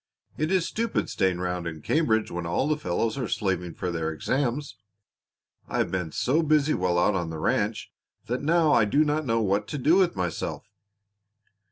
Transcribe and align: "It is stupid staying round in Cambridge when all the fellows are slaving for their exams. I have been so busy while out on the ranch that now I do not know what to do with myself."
"It 0.35 0.51
is 0.51 0.65
stupid 0.65 1.11
staying 1.11 1.37
round 1.41 1.67
in 1.67 1.83
Cambridge 1.83 2.31
when 2.31 2.47
all 2.47 2.67
the 2.67 2.75
fellows 2.75 3.19
are 3.19 3.27
slaving 3.27 3.75
for 3.75 3.91
their 3.91 4.11
exams. 4.11 4.75
I 5.67 5.77
have 5.77 5.91
been 5.91 6.11
so 6.11 6.41
busy 6.41 6.73
while 6.73 6.97
out 6.97 7.13
on 7.13 7.29
the 7.29 7.37
ranch 7.37 7.91
that 8.25 8.41
now 8.41 8.73
I 8.73 8.83
do 8.85 9.05
not 9.05 9.27
know 9.27 9.41
what 9.41 9.67
to 9.67 9.77
do 9.77 9.97
with 9.97 10.15
myself." 10.15 10.65